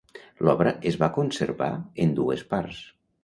[0.45, 1.69] L’obra es va conservar
[2.05, 2.81] en dues parts.